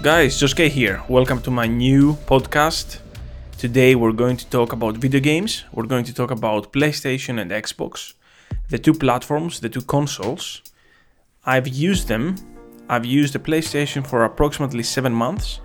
Guys, 0.00 0.40
Josuke 0.40 0.68
here. 0.68 1.02
Welcome 1.08 1.42
to 1.42 1.50
my 1.50 1.66
new 1.66 2.12
podcast. 2.26 3.00
Today 3.58 3.96
we're 3.96 4.12
going 4.12 4.36
to 4.36 4.46
talk 4.48 4.72
about 4.72 4.96
video 4.96 5.18
games. 5.18 5.64
We're 5.72 5.88
going 5.88 6.04
to 6.04 6.14
talk 6.14 6.30
about 6.30 6.72
PlayStation 6.72 7.40
and 7.40 7.50
Xbox, 7.50 8.14
the 8.68 8.78
two 8.78 8.94
platforms, 8.94 9.58
the 9.58 9.68
two 9.68 9.80
consoles. 9.82 10.62
I've 11.44 11.66
used 11.66 12.06
them. 12.06 12.36
I've 12.88 13.06
used 13.06 13.32
the 13.34 13.40
PlayStation 13.40 14.06
for 14.06 14.22
approximately 14.22 14.84
seven 14.84 15.12
months, 15.12 15.60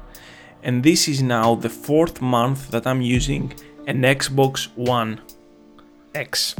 and 0.63 0.83
this 0.83 1.07
is 1.07 1.21
now 1.21 1.53
the 1.53 1.69
fourth 1.69 2.19
month 2.19 2.71
that 2.71 2.87
I'm 2.87 3.03
using 3.03 3.53
an 3.85 4.01
Xbox 4.01 4.67
One 4.75 5.21
X. 6.15 6.55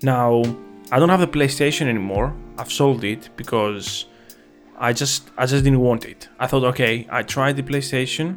Now, 0.00 0.42
I 0.90 0.98
don't 0.98 1.10
have 1.10 1.20
the 1.20 1.28
PlayStation 1.28 1.88
anymore. 1.88 2.34
I've 2.56 2.72
sold 2.72 3.04
it 3.04 3.28
because 3.36 4.06
I 4.80 4.92
just 4.92 5.30
I 5.36 5.46
just 5.46 5.64
didn't 5.64 5.80
want 5.80 6.04
it. 6.04 6.28
I 6.38 6.46
thought, 6.46 6.64
okay, 6.64 7.06
I 7.10 7.22
tried 7.22 7.56
the 7.56 7.62
PlayStation. 7.62 8.36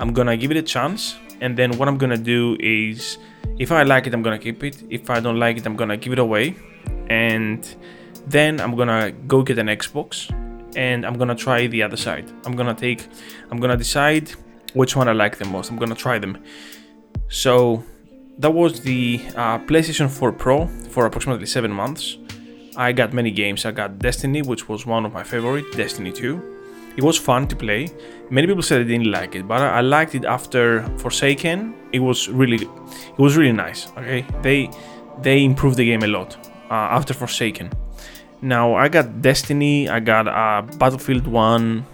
I'm 0.00 0.12
gonna 0.12 0.36
give 0.36 0.50
it 0.50 0.56
a 0.56 0.62
chance, 0.62 1.16
and 1.40 1.56
then 1.56 1.76
what 1.78 1.88
I'm 1.88 1.98
gonna 1.98 2.18
do 2.18 2.56
is, 2.60 3.18
if 3.58 3.70
I 3.72 3.82
like 3.84 4.06
it, 4.06 4.14
I'm 4.14 4.22
gonna 4.22 4.38
keep 4.38 4.62
it. 4.64 4.82
If 4.90 5.10
I 5.10 5.20
don't 5.20 5.38
like 5.38 5.56
it, 5.56 5.66
I'm 5.66 5.76
gonna 5.76 5.96
give 5.96 6.12
it 6.12 6.18
away, 6.18 6.56
and 7.08 7.62
then 8.26 8.60
I'm 8.60 8.76
gonna 8.76 9.12
go 9.26 9.42
get 9.42 9.58
an 9.58 9.68
Xbox, 9.68 10.30
and 10.76 11.06
I'm 11.06 11.16
gonna 11.16 11.34
try 11.34 11.66
the 11.66 11.82
other 11.82 11.96
side. 11.96 12.30
I'm 12.44 12.56
gonna 12.56 12.74
take, 12.74 13.06
I'm 13.50 13.58
gonna 13.58 13.76
decide 13.76 14.30
which 14.74 14.96
one 14.96 15.08
I 15.08 15.12
like 15.12 15.38
the 15.38 15.44
most. 15.44 15.70
I'm 15.70 15.76
gonna 15.76 15.94
try 15.94 16.18
them. 16.18 16.42
So 17.28 17.84
that 18.38 18.50
was 18.50 18.80
the 18.80 19.20
uh, 19.36 19.58
PlayStation 19.60 20.08
4 20.10 20.32
Pro 20.32 20.66
for 20.66 21.06
approximately 21.06 21.46
seven 21.46 21.72
months. 21.72 22.18
I 22.78 22.92
got 22.92 23.12
many 23.12 23.32
games. 23.32 23.64
I 23.64 23.72
got 23.72 23.98
Destiny, 23.98 24.40
which 24.40 24.68
was 24.68 24.86
one 24.86 25.04
of 25.04 25.12
my 25.12 25.24
favorite, 25.24 25.64
Destiny 25.72 26.12
2. 26.12 26.94
It 26.96 27.02
was 27.02 27.18
fun 27.18 27.48
to 27.48 27.56
play. 27.56 27.88
Many 28.30 28.46
people 28.46 28.62
said 28.62 28.78
they 28.82 28.92
didn't 28.92 29.10
like 29.10 29.34
it, 29.34 29.48
but 29.48 29.60
I, 29.60 29.80
liked 29.80 30.14
it 30.14 30.24
after 30.24 30.84
Forsaken. 30.98 31.74
It 31.92 31.98
was 31.98 32.28
really, 32.28 32.66
it 32.66 33.18
was 33.18 33.36
really 33.36 33.52
nice. 33.52 33.88
Okay, 33.98 34.24
they 34.42 34.70
they 35.22 35.44
improved 35.44 35.76
the 35.76 35.84
game 35.84 36.04
a 36.04 36.06
lot 36.06 36.36
uh, 36.70 36.96
after 36.96 37.14
Forsaken. 37.14 37.72
Now 38.42 38.74
I 38.74 38.88
got 38.88 39.22
Destiny. 39.22 39.88
I 39.88 39.98
got 39.98 40.28
uh, 40.28 40.62
Battlefield 40.78 41.26
1. 41.26 41.84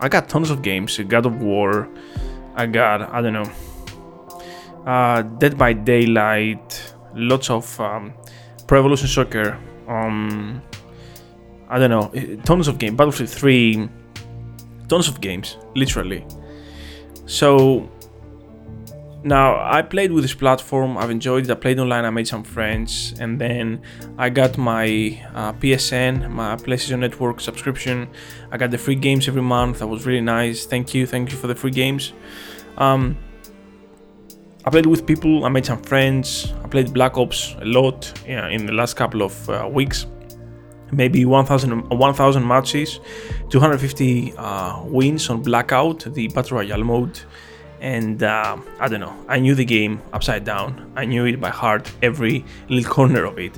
I 0.00 0.08
got 0.10 0.28
tons 0.28 0.50
of 0.50 0.60
games. 0.60 0.98
God 0.98 1.24
of 1.24 1.40
War. 1.40 1.88
I 2.54 2.66
got 2.66 3.00
I 3.00 3.22
don't 3.22 3.32
know. 3.32 3.50
Uh, 4.84 5.22
Dead 5.22 5.56
by 5.56 5.72
Daylight. 5.72 6.94
Lots 7.14 7.48
of 7.48 7.80
um, 7.80 8.12
Pro 8.66 8.80
Evolution 8.80 9.08
Soccer 9.08 9.58
um 9.88 10.62
i 11.68 11.78
don't 11.78 11.90
know. 11.90 12.10
Tons 12.44 12.68
of 12.68 12.78
games 12.78 12.96
battlefield 12.96 13.30
3 13.30 13.88
tons 14.88 15.08
of 15.08 15.20
games 15.20 15.56
literally. 15.74 16.24
So 17.26 17.90
now 19.24 19.56
i 19.60 19.82
played 19.82 20.12
with 20.12 20.22
this 20.22 20.34
platform 20.34 20.96
i've 20.96 21.10
enjoyed 21.10 21.44
it 21.44 21.50
i 21.50 21.54
played 21.54 21.80
online 21.80 22.04
i 22.04 22.10
made 22.10 22.28
some 22.28 22.44
friends 22.44 23.12
and 23.18 23.40
then 23.40 23.82
i 24.18 24.30
got 24.30 24.56
my 24.56 24.86
uh, 25.34 25.52
psn 25.54 26.30
my 26.30 26.54
playstation 26.54 27.00
network 27.00 27.40
subscription. 27.40 28.08
I 28.52 28.56
got 28.56 28.70
the 28.70 28.78
free 28.78 28.94
games 28.94 29.26
every 29.26 29.42
month 29.42 29.80
that 29.80 29.88
was 29.88 30.06
really 30.06 30.20
nice. 30.20 30.64
Thank 30.66 30.94
you 30.94 31.06
thank 31.06 31.32
you 31.32 31.36
for 31.36 31.48
the 31.48 31.54
free 31.56 31.72
games. 31.72 32.12
Um, 32.78 33.16
I 34.66 34.70
played 34.70 34.86
with 34.86 35.06
people, 35.06 35.44
I 35.44 35.48
made 35.48 35.64
some 35.64 35.80
friends, 35.80 36.52
I 36.64 36.66
played 36.66 36.92
Black 36.92 37.16
Ops 37.16 37.54
a 37.60 37.64
lot 37.64 38.12
yeah, 38.26 38.48
in 38.48 38.66
the 38.66 38.72
last 38.72 38.94
couple 38.94 39.22
of 39.22 39.48
uh, 39.48 39.68
weeks. 39.70 40.06
Maybe 40.90 41.24
1000, 41.24 41.88
1000 41.88 42.46
matches, 42.46 42.98
250 43.50 44.34
uh, 44.36 44.82
wins 44.82 45.30
on 45.30 45.42
Blackout, 45.42 46.12
the 46.12 46.26
Battle 46.26 46.58
Royale 46.58 46.82
mode. 46.82 47.20
And 47.80 48.24
uh, 48.24 48.56
I 48.80 48.88
don't 48.88 48.98
know, 48.98 49.14
I 49.28 49.38
knew 49.38 49.54
the 49.54 49.64
game 49.64 50.02
upside 50.12 50.42
down. 50.42 50.90
I 50.96 51.04
knew 51.04 51.26
it 51.26 51.40
by 51.40 51.50
heart, 51.50 51.88
every 52.02 52.44
little 52.68 52.92
corner 52.92 53.24
of 53.24 53.38
it. 53.38 53.56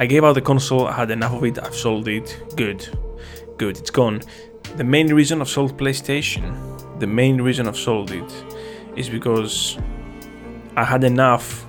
I 0.00 0.06
gave 0.06 0.24
out 0.24 0.32
the 0.32 0.42
console, 0.42 0.88
I 0.88 0.92
had 0.92 1.12
enough 1.12 1.34
of 1.34 1.44
it, 1.44 1.62
I've 1.62 1.76
sold 1.76 2.08
it. 2.08 2.36
Good, 2.56 2.88
good, 3.58 3.78
it's 3.78 3.90
gone. 3.90 4.22
The 4.76 4.82
main 4.82 5.14
reason 5.14 5.40
I've 5.40 5.48
sold 5.48 5.78
PlayStation, 5.78 6.98
the 6.98 7.06
main 7.06 7.40
reason 7.40 7.68
I've 7.68 7.76
sold 7.76 8.10
it 8.10 8.44
is 8.96 9.08
because 9.08 9.78
I 10.78 10.84
had 10.84 11.02
enough 11.02 11.66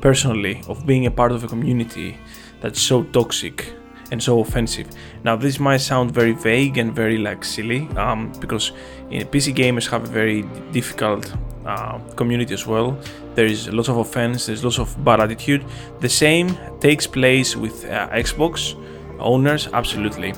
personally 0.00 0.62
of 0.68 0.86
being 0.86 1.06
a 1.06 1.10
part 1.10 1.32
of 1.32 1.42
a 1.42 1.48
community 1.48 2.16
that's 2.60 2.80
so 2.80 3.02
toxic 3.02 3.74
and 4.12 4.22
so 4.22 4.38
offensive. 4.38 4.88
Now, 5.24 5.34
this 5.34 5.58
might 5.58 5.78
sound 5.78 6.12
very 6.12 6.30
vague 6.30 6.78
and 6.78 6.94
very 6.94 7.18
like 7.18 7.44
silly, 7.44 7.88
um, 7.96 8.30
because 8.38 8.70
PC 9.10 9.52
gamers 9.52 9.90
have 9.90 10.04
a 10.04 10.06
very 10.06 10.42
difficult 10.70 11.34
uh, 11.66 11.98
community 12.14 12.54
as 12.54 12.64
well. 12.64 12.96
There 13.34 13.46
is 13.46 13.68
lots 13.68 13.88
of 13.88 13.96
offense, 13.96 14.46
there's 14.46 14.62
lots 14.62 14.78
of 14.78 14.94
bad 15.04 15.18
attitude. 15.18 15.64
The 15.98 16.08
same 16.08 16.56
takes 16.78 17.04
place 17.04 17.56
with 17.56 17.84
uh, 17.86 18.10
Xbox 18.10 18.76
owners 19.22 19.68
absolutely 19.72 20.32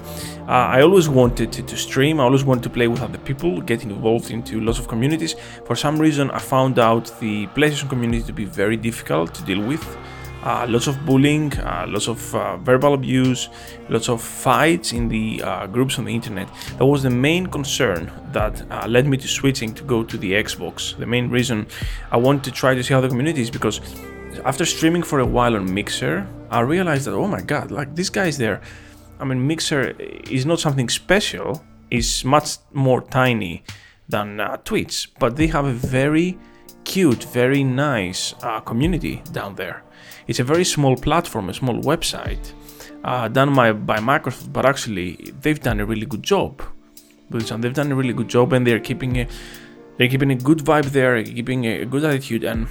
uh, 0.49 0.77
i 0.77 0.83
always 0.83 1.09
wanted 1.09 1.53
to, 1.53 1.63
to, 1.63 1.77
stream 1.77 2.21
i 2.21 2.23
always 2.23 2.45
wanted 2.45 2.63
to 2.63 2.71
play 2.71 2.89
with 2.89 3.03
other 3.03 3.19
people 3.19 3.61
get 3.61 3.83
involved 3.83 4.31
into 4.31 4.61
lots 4.61 4.79
of 4.79 4.89
communities 4.89 5.35
for 5.65 5.77
some 5.77 5.99
reason 5.99 6.31
i 6.31 6.39
found 6.39 6.79
out 6.79 7.07
the 7.21 7.47
playstation 7.49 7.89
community 7.89 8.23
to 8.23 8.33
be 8.33 8.45
very 8.45 8.77
difficult 8.77 9.35
to 9.35 9.43
deal 9.45 9.61
with 9.67 9.85
uh, 10.45 10.67
lots 10.69 10.87
of 10.87 11.07
bullying, 11.07 11.53
uh, 11.61 11.87
lots 11.89 12.07
of 12.07 12.35
uh, 12.35 12.59
verbal 12.59 12.93
abuse, 12.93 13.49
lots 13.89 14.09
of 14.09 14.21
fights 14.21 14.93
in 14.93 15.09
the 15.09 15.43
uh, 15.43 15.67
groups 15.67 15.99
on 15.99 16.05
the 16.05 16.15
internet. 16.15 16.49
That 16.77 16.85
was 16.85 17.03
the 17.03 17.11
main 17.11 17.47
concern 17.47 18.13
that 18.33 18.63
uh, 18.71 18.87
led 18.87 19.07
me 19.07 19.17
to 19.17 19.27
switching 19.27 19.73
to 19.75 19.83
go 19.85 20.05
to 20.05 20.19
the 20.19 20.33
Xbox. 20.33 20.97
The 20.99 21.07
main 21.07 21.31
reason 21.31 21.67
I 22.11 22.19
wanted 22.19 22.45
to 22.45 22.51
try 22.51 22.75
to 22.75 22.83
see 22.85 22.93
how 22.93 23.01
the 23.01 23.09
community 23.09 23.41
is 23.41 23.51
because 23.51 23.81
after 24.45 24.65
streaming 24.65 25.03
for 25.03 25.21
a 25.21 25.27
while 25.27 25.57
on 25.57 25.73
Mixer, 25.73 26.27
I 26.51 26.61
realized 26.61 27.07
that 27.07 27.13
oh 27.13 27.27
my 27.27 27.41
god, 27.41 27.71
like 27.71 27.95
this 27.95 28.11
guy's 28.11 28.39
there. 28.39 28.61
I 29.21 29.25
mean, 29.25 29.47
Mixer 29.47 29.95
is 30.31 30.45
not 30.45 30.61
something 30.61 30.89
special. 30.89 31.65
It's 31.91 32.25
much 32.25 32.59
more 32.73 33.03
tiny 33.03 33.65
than 34.09 34.41
uh, 34.41 34.57
Twitch, 34.65 35.13
but 35.19 35.37
they 35.37 35.47
have 35.49 35.65
a 35.65 35.73
very 35.73 36.39
cute, 36.85 37.25
very 37.25 37.65
nice 37.65 38.35
uh, 38.43 38.61
community 38.61 39.23
down 39.33 39.55
there. 39.55 39.83
It's 40.27 40.41
a 40.41 40.45
very 40.45 40.65
small 40.65 40.97
platform, 40.97 41.49
a 41.49 41.55
small 41.55 41.81
website 41.83 42.53
uh, 43.05 43.29
done 43.29 43.55
by, 43.55 43.73
by 43.73 43.99
Microsoft, 43.99 44.53
but 44.53 44.67
actually 44.67 45.33
they've 45.41 45.61
done 45.61 45.81
a 45.81 45.87
really 45.87 46.07
good 46.07 46.23
job. 46.23 46.63
They've 47.31 47.75
done 47.75 47.91
a 47.91 47.95
really 47.95 48.13
good 48.13 48.29
job, 48.29 48.53
and 48.53 48.67
they're 48.67 48.81
keeping 48.81 49.19
a 49.19 49.29
they're 49.97 50.09
keeping 50.09 50.31
a 50.31 50.35
good 50.35 50.59
vibe 50.59 50.87
there, 50.87 51.23
keeping 51.23 51.67
a 51.67 51.85
good 51.85 52.05
attitude, 52.05 52.45
and 52.45 52.69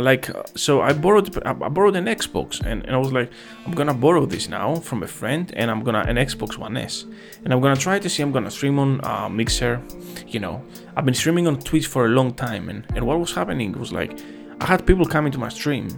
like 0.00 0.30
so 0.54 0.80
i 0.80 0.92
borrowed 0.92 1.42
i 1.44 1.52
borrowed 1.52 1.96
an 1.96 2.06
xbox 2.06 2.60
and, 2.60 2.84
and 2.84 2.94
i 2.94 2.96
was 2.96 3.12
like 3.12 3.30
i'm 3.66 3.72
gonna 3.72 3.94
borrow 3.94 4.24
this 4.26 4.48
now 4.48 4.76
from 4.76 5.02
a 5.02 5.06
friend 5.06 5.52
and 5.56 5.70
i'm 5.70 5.82
gonna 5.82 6.00
an 6.00 6.16
xbox 6.16 6.56
one 6.56 6.76
s. 6.76 7.04
And 7.44 7.52
i'm 7.52 7.60
gonna 7.60 7.76
try 7.76 7.98
to 7.98 8.08
see 8.08 8.22
i'm 8.22 8.32
gonna 8.32 8.50
stream 8.50 8.78
on 8.78 9.04
uh, 9.04 9.28
mixer 9.28 9.82
you 10.26 10.40
know. 10.40 10.62
I've 10.96 11.04
been 11.04 11.14
streaming 11.14 11.46
on 11.46 11.58
twitch 11.58 11.86
for 11.86 12.06
a 12.06 12.08
long 12.08 12.34
time 12.34 12.68
and, 12.68 12.84
and 12.94 13.06
what 13.06 13.18
was 13.18 13.32
happening 13.32 13.72
was 13.72 13.92
like 13.92 14.18
i 14.60 14.66
had 14.66 14.86
people 14.86 15.06
coming 15.06 15.32
to 15.32 15.38
my 15.38 15.48
stream 15.48 15.88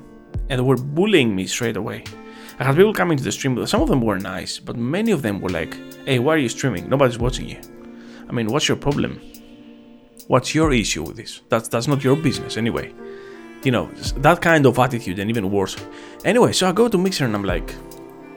and 0.49 0.59
they 0.59 0.65
were 0.65 0.77
bullying 0.77 1.35
me 1.35 1.47
straight 1.47 1.77
away. 1.77 2.05
I 2.59 2.65
had 2.65 2.77
people 2.77 2.93
coming 2.93 3.17
to 3.17 3.25
the 3.25 3.33
stream 3.33 3.67
some 3.67 3.83
of 3.83 3.89
them 3.89 4.01
were 4.01 4.19
nice 4.19 4.59
but 4.59 4.77
many 4.77 5.11
of 5.11 5.23
them 5.23 5.41
were 5.41 5.51
like 5.51 5.77
hey 6.07 6.19
why 6.19 6.35
are 6.35 6.39
you 6.39 6.49
streaming? 6.49 6.89
Nobody's 6.89 7.19
watching 7.19 7.49
you. 7.49 7.61
I 8.29 8.33
mean 8.33 8.47
what's 8.47 8.69
your 8.69 8.77
problem? 8.77 9.21
What's 10.29 10.55
your 10.55 10.73
issue 10.73 11.03
with 11.03 11.17
this? 11.17 11.41
That's 11.49 11.69
that's 11.69 11.89
not 11.89 12.05
your 12.05 12.17
business 12.17 12.57
anyway 12.57 12.95
you 13.63 13.71
know, 13.71 13.87
that 14.17 14.41
kind 14.41 14.67
of 14.67 14.79
attitude 14.79 15.19
and 15.19 15.31
even 15.31 15.51
worse. 15.51 15.77
Anyway, 16.25 16.53
so 16.53 16.69
I 16.69 16.73
go 16.73 16.89
to 16.89 16.99
Mixer 16.99 17.25
and 17.25 17.35
I'm 17.35 17.45
like, 17.45 17.75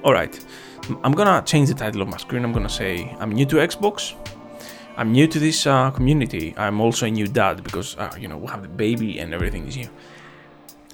all 0.03 0.13
right, 0.13 0.37
I'm 1.03 1.13
gonna 1.13 1.41
change 1.45 1.69
the 1.69 1.75
title 1.75 2.01
of 2.01 2.09
my 2.09 2.17
screen. 2.17 2.43
I'm 2.43 2.51
gonna 2.51 2.69
say 2.69 3.15
I'm 3.19 3.31
new 3.31 3.45
to 3.45 3.55
Xbox. 3.57 4.15
I'm 4.97 5.11
new 5.11 5.27
to 5.27 5.39
this 5.39 5.65
uh, 5.65 5.91
community. 5.91 6.53
I'm 6.57 6.79
also 6.81 7.05
a 7.05 7.11
new 7.11 7.27
dad 7.27 7.63
because 7.63 7.97
uh, 7.97 8.13
you 8.19 8.27
know 8.27 8.37
we 8.37 8.47
have 8.47 8.61
the 8.61 8.67
baby 8.67 9.19
and 9.19 9.33
everything 9.33 9.67
is 9.67 9.77
new. 9.77 9.89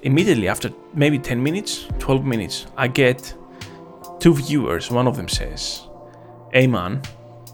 Immediately 0.02 0.48
after 0.48 0.70
maybe 0.94 1.18
10 1.18 1.42
minutes, 1.42 1.86
12 1.98 2.24
minutes, 2.24 2.66
I 2.76 2.88
get 2.88 3.34
two 4.18 4.34
viewers. 4.34 4.90
One 4.90 5.06
of 5.06 5.16
them 5.16 5.28
says, 5.28 5.82
"Hey 6.52 6.66
man, 6.66 7.02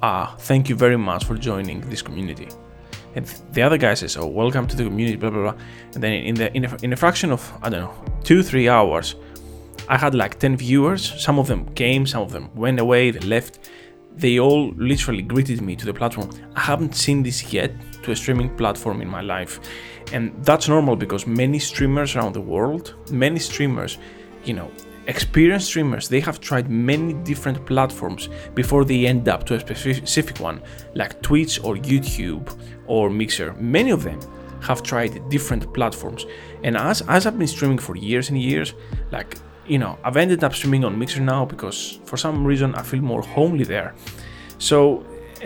uh, 0.03 0.37
thank 0.37 0.69
you 0.69 0.77
very 0.77 0.99
much 0.99 1.25
for 1.25 1.37
joining 1.37 1.81
this 1.81 2.03
community." 2.03 2.49
And 3.17 3.27
the 3.53 3.63
other 3.63 3.79
guy 3.79 3.95
says, 3.95 4.17
"Oh, 4.17 4.27
welcome 4.27 4.67
to 4.67 4.77
the 4.77 4.85
community," 4.85 5.17
blah 5.17 5.31
blah 5.31 5.43
blah. 5.43 5.55
And 5.95 6.03
then 6.03 6.13
in 6.13 6.35
the 6.35 6.55
in 6.57 6.65
a, 6.67 6.77
in 6.83 6.93
a 6.93 6.97
fraction 6.97 7.33
of 7.33 7.53
I 7.63 7.71
don't 7.71 7.81
know 7.81 7.95
two 8.23 8.43
three 8.43 8.69
hours, 8.69 9.17
I 9.89 9.97
had 9.97 10.15
like 10.15 10.39
ten 10.39 10.57
viewers. 10.57 11.03
Some 11.21 11.39
of 11.39 11.47
them 11.49 11.67
came, 11.75 12.07
some 12.07 12.23
of 12.23 12.31
them 12.31 12.51
went 12.55 12.79
away, 12.79 13.11
they 13.11 13.27
left. 13.27 13.71
They 14.17 14.39
all 14.39 14.73
literally 14.77 15.23
greeted 15.23 15.61
me 15.61 15.77
to 15.77 15.85
the 15.85 15.93
platform. 15.93 16.31
I 16.55 16.61
haven't 16.61 16.95
seen 16.95 17.23
this 17.23 17.53
yet 17.53 17.73
to 18.03 18.13
a 18.13 18.17
streaming 18.17 18.55
platform 18.57 19.03
in 19.03 19.09
my 19.09 19.21
life, 19.21 19.61
and 20.13 20.33
that's 20.45 20.69
normal 20.69 20.97
because 20.97 21.27
many 21.27 21.59
streamers 21.59 22.17
around 22.17 22.35
the 22.35 22.41
world, 22.41 22.95
many 23.11 23.39
streamers, 23.39 23.99
you 24.45 24.55
know, 24.55 24.71
experienced 25.07 25.69
streamers 25.69 26.09
they 26.09 26.21
have 26.21 26.41
tried 26.41 26.69
many 26.69 27.13
different 27.31 27.65
platforms 27.67 28.29
before 28.55 28.85
they 28.85 29.07
end 29.07 29.29
up 29.29 29.45
to 29.45 29.55
a 29.55 29.61
specific 29.61 30.41
one 30.41 30.61
like 30.95 31.21
twitch 31.23 31.63
or 31.63 31.77
youtube 31.77 32.45
or 32.87 33.11
mixer. 33.11 33.53
Many 33.55 33.91
of 33.91 34.03
them 34.03 34.21
have 34.63 34.83
tried 34.83 35.29
different 35.29 35.73
platforms. 35.75 36.27
And 36.65 36.77
as 36.77 37.03
as 37.03 37.27
i've 37.27 37.39
been 37.39 37.49
streaming 37.49 37.79
for 37.79 37.97
years 37.97 38.31
and 38.31 38.41
years 38.41 38.75
like 39.13 39.37
you 39.67 39.79
know 39.79 39.99
i've 40.05 40.17
ended 40.17 40.43
up 40.45 40.55
streaming 40.55 40.85
on 40.85 40.99
mixer 40.99 41.21
now 41.21 41.45
because 41.45 41.99
for 42.05 42.17
some 42.17 42.47
reason 42.47 42.75
i 42.75 42.83
feel 42.83 43.03
more 43.03 43.23
homely 43.23 43.65
there. 43.65 43.95
So 44.59 45.05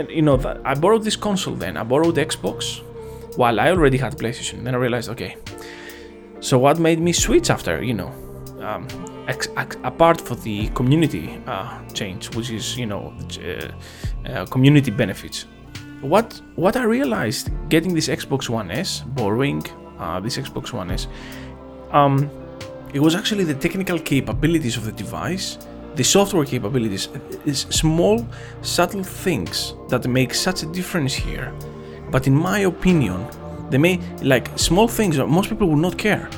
you 0.08 0.22
know 0.22 0.36
i 0.64 0.74
borrowed 0.74 1.04
this 1.04 1.16
console 1.16 1.54
then. 1.54 1.76
I 1.76 1.82
borrowed 1.82 2.16
xbox 2.16 2.82
while 3.36 3.60
i 3.60 3.70
already 3.70 3.98
had 3.98 4.16
playstation. 4.16 4.64
Then 4.64 4.74
i 4.74 4.78
realized 4.78 5.08
okay 5.10 5.36
so 6.40 6.58
what 6.58 6.78
made 6.78 6.98
me 6.98 7.12
switch 7.12 7.50
after 7.50 7.82
you 7.82 7.92
know 7.92 8.10
um, 8.62 8.86
ex- 9.28 9.48
ex- 9.56 9.76
apart 9.84 10.20
for 10.20 10.34
the 10.34 10.68
community 10.68 11.40
uh, 11.46 11.80
change, 11.92 12.34
which 12.34 12.50
is 12.50 12.76
you 12.76 12.86
know 12.86 13.12
uh, 13.44 14.28
uh, 14.28 14.46
community 14.46 14.90
benefits. 14.90 15.46
What 16.00 16.40
what 16.56 16.76
I 16.76 16.84
realized 16.84 17.50
getting 17.68 17.94
this 17.94 18.08
Xbox 18.08 18.48
One 18.48 18.70
S, 18.70 19.00
borrowing 19.00 19.62
uh, 19.98 20.20
this 20.20 20.36
Xbox 20.36 20.72
One 20.72 20.90
S, 20.90 21.08
um, 21.92 22.30
it 22.94 23.00
was 23.00 23.14
actually 23.14 23.44
the 23.44 23.54
technical 23.54 23.98
capabilities 23.98 24.76
of 24.76 24.84
the 24.84 24.92
device, 24.92 25.58
the 25.94 26.04
software 26.04 26.44
capabilities, 26.44 27.08
is 27.44 27.60
small 27.70 28.26
subtle 28.62 29.04
things 29.04 29.74
that 29.88 30.06
make 30.06 30.34
such 30.34 30.62
a 30.62 30.66
difference 30.66 31.14
here. 31.14 31.52
But 32.10 32.26
in 32.26 32.34
my 32.34 32.60
opinion, 32.60 33.26
they 33.70 33.78
may 33.78 34.00
like 34.22 34.48
small 34.58 34.88
things 34.88 35.16
that 35.16 35.26
most 35.26 35.48
people 35.48 35.68
will 35.68 35.76
not 35.76 35.96
care 35.96 36.28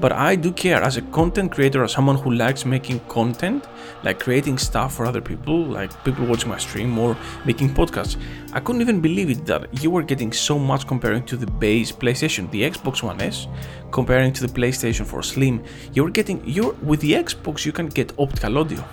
but 0.00 0.12
I 0.12 0.36
do 0.36 0.52
care 0.52 0.82
as 0.82 0.96
a 0.96 1.02
content 1.02 1.52
creator, 1.52 1.82
as 1.82 1.92
someone 1.92 2.16
who 2.16 2.32
likes 2.32 2.64
making 2.64 3.00
content, 3.08 3.66
like 4.02 4.20
creating 4.20 4.58
stuff 4.58 4.94
for 4.94 5.06
other 5.06 5.20
people, 5.20 5.64
like 5.64 5.90
people 6.04 6.26
watching 6.26 6.50
my 6.50 6.58
stream 6.58 6.98
or 6.98 7.16
making 7.44 7.70
podcasts. 7.70 8.16
I 8.52 8.60
couldn't 8.60 8.82
even 8.82 9.00
believe 9.00 9.30
it 9.30 9.46
that 9.46 9.82
you 9.82 9.90
were 9.90 10.02
getting 10.02 10.32
so 10.32 10.58
much 10.58 10.86
comparing 10.86 11.24
to 11.26 11.36
the 11.36 11.46
base 11.46 11.92
PlayStation, 11.92 12.50
the 12.50 12.62
Xbox 12.62 13.02
One 13.02 13.20
S, 13.20 13.48
comparing 13.90 14.32
to 14.34 14.46
the 14.46 14.52
PlayStation 14.52 15.06
4 15.06 15.22
Slim. 15.22 15.62
You're 15.94 16.10
getting 16.10 16.42
you're 16.46 16.74
with 16.82 17.00
the 17.00 17.12
Xbox 17.12 17.64
you 17.64 17.72
can 17.72 17.86
get 17.86 18.12
optical 18.18 18.58
audio. 18.58 18.84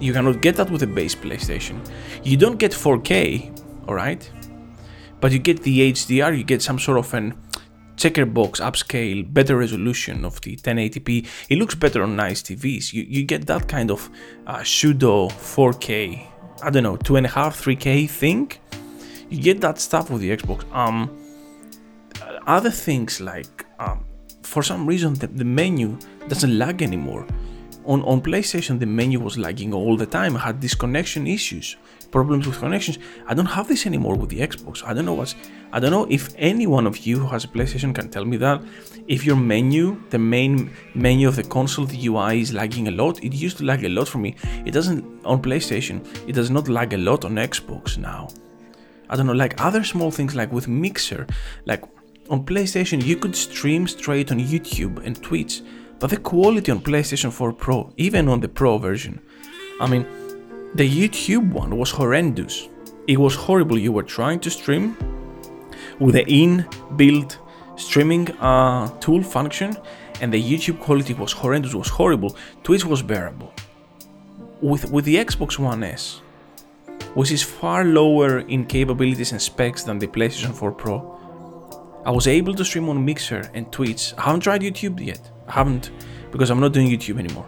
You 0.00 0.12
cannot 0.12 0.42
get 0.42 0.56
that 0.56 0.68
with 0.68 0.80
the 0.80 0.86
base 0.88 1.14
PlayStation. 1.14 1.78
You 2.24 2.36
don't 2.36 2.58
get 2.58 2.72
4K, 2.72 3.86
alright? 3.86 4.28
But 5.20 5.30
you 5.30 5.38
get 5.38 5.62
the 5.62 5.92
HDR, 5.92 6.36
you 6.36 6.42
get 6.42 6.60
some 6.60 6.80
sort 6.80 6.98
of 6.98 7.14
an 7.14 7.34
checker 7.96 8.26
box 8.26 8.60
upscale, 8.60 9.32
better 9.32 9.56
resolution 9.56 10.24
of 10.24 10.40
the 10.40 10.56
1080p. 10.56 11.26
It 11.48 11.58
looks 11.58 11.74
better 11.74 12.02
on 12.02 12.16
nice 12.16 12.42
TVs. 12.42 12.92
You, 12.92 13.02
you 13.02 13.24
get 13.24 13.46
that 13.46 13.68
kind 13.68 13.90
of 13.90 14.10
uh, 14.46 14.62
pseudo 14.64 15.28
4K, 15.28 16.26
I 16.62 16.70
don't 16.70 16.82
know, 16.82 16.96
two 16.96 17.16
and 17.16 17.26
a 17.26 17.28
half, 17.28 17.62
3K 17.62 18.08
thing. 18.08 18.52
You 19.28 19.40
get 19.40 19.60
that 19.62 19.78
stuff 19.78 20.10
with 20.10 20.20
the 20.20 20.36
Xbox. 20.36 20.70
Um, 20.74 21.10
other 22.46 22.70
things 22.70 23.20
like, 23.20 23.66
um, 23.78 24.04
for 24.42 24.62
some 24.62 24.86
reason, 24.86 25.14
the, 25.14 25.28
the 25.28 25.44
menu 25.44 25.98
doesn't 26.28 26.58
lag 26.58 26.82
anymore. 26.82 27.26
On, 27.84 28.02
on 28.02 28.20
PlayStation, 28.20 28.78
the 28.78 28.86
menu 28.86 29.18
was 29.18 29.36
lagging 29.38 29.72
all 29.72 29.96
the 29.96 30.06
time. 30.06 30.34
Had 30.34 30.60
disconnection 30.60 31.26
issues 31.26 31.76
problems 32.12 32.46
with 32.46 32.58
connections. 32.60 32.98
I 33.26 33.34
don't 33.34 33.46
have 33.46 33.66
this 33.66 33.86
anymore 33.86 34.14
with 34.14 34.30
the 34.30 34.40
Xbox. 34.40 34.84
I 34.86 34.94
don't 34.94 35.06
know 35.06 35.14
what's. 35.14 35.34
I 35.72 35.80
don't 35.80 35.90
know 35.90 36.06
if 36.10 36.32
any 36.36 36.66
one 36.66 36.86
of 36.86 36.98
you 37.06 37.18
who 37.18 37.26
has 37.28 37.44
a 37.44 37.48
PlayStation 37.48 37.92
can 37.94 38.08
tell 38.10 38.24
me 38.24 38.36
that. 38.36 38.62
If 39.08 39.24
your 39.24 39.36
menu, 39.36 40.00
the 40.10 40.18
main 40.18 40.70
menu 40.94 41.26
of 41.26 41.36
the 41.36 41.42
console, 41.42 41.86
the 41.86 42.06
UI 42.06 42.40
is 42.42 42.52
lagging 42.52 42.86
a 42.88 42.92
lot. 42.92 43.24
It 43.24 43.32
used 43.32 43.58
to 43.58 43.64
lag 43.64 43.84
a 43.84 43.88
lot 43.88 44.06
for 44.06 44.18
me. 44.18 44.36
It 44.64 44.72
doesn't 44.72 45.24
on 45.24 45.42
PlayStation. 45.42 45.96
It 46.28 46.34
does 46.34 46.50
not 46.50 46.68
lag 46.68 46.92
a 46.92 46.98
lot 46.98 47.24
on 47.24 47.32
Xbox 47.34 47.98
now. 47.98 48.28
I 49.08 49.16
don't 49.16 49.26
know, 49.26 49.32
like 49.32 49.60
other 49.60 49.84
small 49.84 50.10
things 50.10 50.34
like 50.34 50.52
with 50.52 50.68
Mixer, 50.68 51.26
like 51.66 51.82
on 52.30 52.44
PlayStation 52.46 53.04
you 53.04 53.16
could 53.16 53.36
stream 53.36 53.86
straight 53.86 54.32
on 54.32 54.38
YouTube 54.38 55.04
and 55.04 55.22
Twitch, 55.22 55.60
but 55.98 56.08
the 56.08 56.16
quality 56.16 56.72
on 56.72 56.80
PlayStation 56.80 57.30
4 57.30 57.52
Pro, 57.52 57.92
even 57.96 58.28
on 58.28 58.40
the 58.40 58.48
Pro 58.48 58.78
version, 58.78 59.20
I 59.80 59.86
mean, 59.86 60.06
the 60.74 60.88
YouTube 60.88 61.52
one 61.52 61.76
was 61.76 61.90
horrendous. 61.90 62.68
It 63.06 63.18
was 63.18 63.34
horrible. 63.34 63.78
You 63.78 63.92
were 63.92 64.02
trying 64.02 64.40
to 64.40 64.50
stream 64.50 64.96
with 65.98 66.14
the 66.14 66.24
in-built 66.26 67.38
streaming 67.76 68.30
uh, 68.32 68.88
tool 68.98 69.22
function, 69.22 69.76
and 70.20 70.32
the 70.32 70.42
YouTube 70.42 70.80
quality 70.80 71.14
was 71.14 71.32
horrendous. 71.32 71.74
Was 71.74 71.88
horrible. 71.88 72.36
Twitch 72.62 72.84
was 72.84 73.02
bearable. 73.02 73.52
With 74.60 74.90
with 74.90 75.04
the 75.04 75.16
Xbox 75.16 75.58
One 75.58 75.82
S, 75.82 76.22
which 77.14 77.30
is 77.30 77.42
far 77.42 77.84
lower 77.84 78.38
in 78.38 78.64
capabilities 78.64 79.32
and 79.32 79.42
specs 79.42 79.82
than 79.84 79.98
the 79.98 80.06
PlayStation 80.06 80.54
4 80.54 80.72
Pro, 80.72 80.96
I 82.06 82.10
was 82.10 82.26
able 82.26 82.54
to 82.54 82.64
stream 82.64 82.88
on 82.88 83.04
Mixer 83.04 83.50
and 83.54 83.70
Twitch. 83.72 84.14
I 84.16 84.22
haven't 84.22 84.40
tried 84.40 84.62
YouTube 84.62 85.04
yet. 85.04 85.30
I 85.48 85.52
haven't 85.52 85.90
because 86.30 86.50
I'm 86.50 86.60
not 86.60 86.72
doing 86.72 86.88
YouTube 86.88 87.18
anymore. 87.18 87.46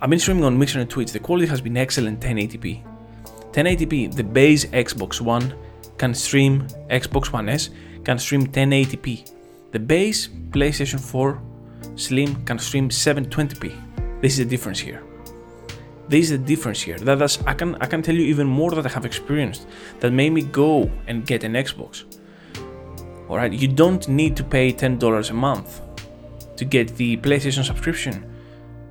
I've 0.00 0.10
been 0.10 0.20
streaming 0.20 0.44
on 0.44 0.56
Mixer 0.56 0.78
and 0.78 0.88
Twitch. 0.88 1.10
The 1.10 1.18
quality 1.18 1.46
has 1.46 1.60
been 1.60 1.76
excellent 1.76 2.20
1080p. 2.20 2.84
1080p, 3.50 4.14
the 4.14 4.22
base 4.22 4.64
Xbox 4.66 5.20
One 5.20 5.52
can 5.96 6.14
stream, 6.14 6.68
Xbox 6.88 7.32
One 7.32 7.48
S 7.48 7.70
can 8.04 8.16
stream 8.16 8.46
1080p. 8.46 9.32
The 9.72 9.80
base 9.80 10.28
PlayStation 10.50 11.00
4 11.00 11.42
Slim 11.96 12.44
can 12.44 12.60
stream 12.60 12.90
720p. 12.90 14.20
This 14.20 14.34
is 14.34 14.38
the 14.38 14.44
difference 14.44 14.78
here. 14.78 15.02
This 16.08 16.30
is 16.30 16.38
the 16.38 16.38
difference 16.38 16.80
here. 16.80 16.98
That, 16.98 17.18
that's 17.18 17.42
I 17.44 17.54
can 17.54 17.74
I 17.76 17.86
can 17.86 18.00
tell 18.00 18.14
you 18.14 18.22
even 18.22 18.46
more 18.46 18.70
that 18.70 18.86
I 18.86 18.90
have 18.90 19.04
experienced 19.04 19.66
that 19.98 20.12
made 20.12 20.30
me 20.30 20.42
go 20.42 20.88
and 21.08 21.26
get 21.26 21.42
an 21.42 21.54
Xbox. 21.54 22.04
Alright, 23.28 23.52
you 23.52 23.66
don't 23.66 24.08
need 24.08 24.36
to 24.36 24.44
pay 24.44 24.72
$10 24.72 25.30
a 25.30 25.34
month 25.34 25.80
to 26.56 26.64
get 26.64 26.96
the 26.96 27.16
PlayStation 27.16 27.64
subscription. 27.64 28.24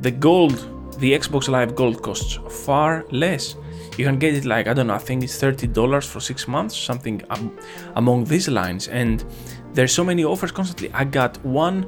The 0.02 0.12
gold 0.12 0.77
the 0.98 1.12
Xbox 1.14 1.48
Live 1.48 1.76
Gold 1.76 2.02
costs 2.02 2.40
far 2.50 3.06
less. 3.12 3.56
You 3.98 4.06
can 4.06 4.20
get 4.20 4.36
it 4.36 4.46
like 4.46 4.68
I 4.68 4.74
don't 4.74 4.88
know, 4.88 4.94
I 4.94 5.00
think 5.00 5.24
it's 5.24 5.40
thirty 5.40 5.68
dollars 5.68 6.06
for 6.06 6.20
six 6.20 6.48
months, 6.48 6.76
something 6.78 7.22
um, 7.30 7.58
among 7.96 8.26
these 8.26 8.48
lines. 8.48 8.88
And 8.88 9.26
there's 9.74 9.92
so 9.92 10.04
many 10.04 10.24
offers 10.24 10.52
constantly. 10.52 10.92
I 10.94 11.04
got 11.04 11.44
one, 11.46 11.88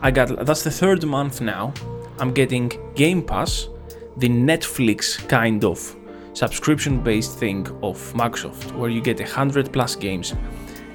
I 0.00 0.10
got 0.10 0.46
that's 0.46 0.62
the 0.62 0.70
third 0.70 1.04
month 1.04 1.40
now. 1.40 1.72
I'm 2.18 2.32
getting 2.32 2.72
Game 2.94 3.22
Pass, 3.22 3.68
the 4.16 4.28
Netflix 4.28 5.28
kind 5.28 5.64
of 5.64 5.96
subscription-based 6.34 7.38
thing 7.38 7.66
of 7.82 7.98
Microsoft, 8.14 8.72
where 8.72 8.88
you 8.88 9.02
get 9.02 9.20
a 9.20 9.26
hundred 9.26 9.72
plus 9.72 9.96
games, 9.96 10.34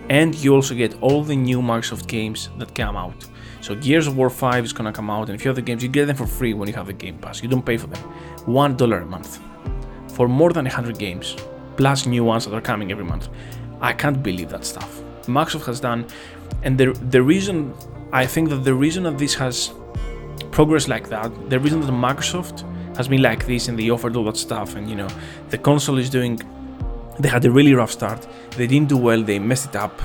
and 0.09 0.35
you 0.35 0.55
also 0.55 0.73
get 0.75 0.95
all 1.01 1.23
the 1.23 1.35
new 1.35 1.61
Microsoft 1.61 2.07
games 2.07 2.49
that 2.57 2.73
come 2.73 2.95
out. 2.95 3.25
So 3.61 3.75
Gears 3.75 4.07
of 4.07 4.15
War 4.15 4.29
5 4.29 4.65
is 4.65 4.73
gonna 4.73 4.93
come 4.93 5.09
out, 5.09 5.29
and 5.29 5.39
a 5.39 5.41
few 5.41 5.51
other 5.51 5.61
games 5.61 5.83
you 5.83 5.89
get 5.89 6.05
them 6.05 6.15
for 6.15 6.27
free 6.27 6.53
when 6.53 6.67
you 6.67 6.73
have 6.75 6.87
the 6.87 6.93
Game 6.93 7.17
Pass. 7.17 7.41
You 7.41 7.49
don't 7.49 7.65
pay 7.65 7.77
for 7.77 7.87
them. 7.87 8.01
One 8.45 8.77
dollar 8.77 8.99
a 8.99 9.05
month 9.05 9.39
for 10.13 10.27
more 10.27 10.51
than 10.51 10.65
100 10.65 10.97
games, 10.97 11.35
plus 11.75 12.05
new 12.05 12.23
ones 12.23 12.45
that 12.45 12.53
are 12.53 12.61
coming 12.61 12.91
every 12.91 13.03
month. 13.03 13.29
I 13.81 13.93
can't 13.93 14.23
believe 14.23 14.49
that 14.49 14.65
stuff. 14.65 15.01
Microsoft 15.23 15.65
has 15.65 15.79
done, 15.79 16.05
and 16.63 16.77
the 16.77 16.93
the 17.09 17.21
reason 17.21 17.73
I 18.13 18.25
think 18.25 18.49
that 18.49 18.63
the 18.63 18.73
reason 18.73 19.03
that 19.03 19.17
this 19.17 19.35
has 19.35 19.73
progressed 20.51 20.87
like 20.87 21.09
that, 21.09 21.49
the 21.49 21.59
reason 21.59 21.81
that 21.81 21.91
Microsoft 21.91 22.63
has 22.95 23.07
been 23.07 23.21
like 23.21 23.45
this 23.45 23.67
and 23.67 23.77
they 23.77 23.89
offered 23.89 24.15
all 24.15 24.23
that 24.25 24.37
stuff, 24.37 24.75
and 24.75 24.89
you 24.89 24.95
know 24.95 25.09
the 25.49 25.57
console 25.57 25.97
is 25.97 26.09
doing. 26.09 26.39
They 27.19 27.29
had 27.29 27.45
a 27.45 27.51
really 27.51 27.73
rough 27.73 27.91
start. 27.91 28.27
They 28.51 28.67
didn't 28.67 28.89
do 28.89 28.97
well. 28.97 29.23
They 29.23 29.39
messed 29.39 29.69
it 29.69 29.75
up 29.75 30.01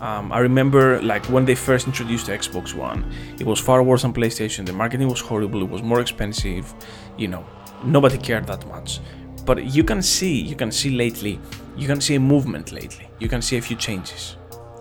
um, 0.00 0.30
I 0.30 0.40
remember 0.40 1.00
like 1.00 1.24
when 1.26 1.44
they 1.46 1.54
first 1.54 1.86
introduced 1.86 2.26
the 2.26 2.32
Xbox 2.32 2.74
One, 2.74 3.10
it 3.38 3.46
was 3.46 3.58
far 3.58 3.82
worse 3.82 4.04
on 4.04 4.12
PlayStation. 4.12 4.66
The 4.66 4.72
marketing 4.72 5.08
was 5.08 5.20
horrible. 5.20 5.62
It 5.62 5.70
was 5.70 5.82
more 5.82 6.00
expensive. 6.00 6.72
You 7.16 7.28
know, 7.28 7.46
nobody 7.82 8.18
cared 8.18 8.46
that 8.46 8.66
much. 8.68 9.00
But 9.46 9.64
you 9.64 9.84
can 9.84 10.02
see, 10.02 10.40
you 10.40 10.56
can 10.56 10.70
see 10.70 10.90
lately, 10.90 11.40
you 11.76 11.86
can 11.86 12.00
see 12.00 12.16
a 12.16 12.20
movement 12.20 12.72
lately. 12.72 13.08
You 13.20 13.28
can 13.28 13.40
see 13.40 13.56
a 13.56 13.62
few 13.62 13.76
changes. 13.76 14.36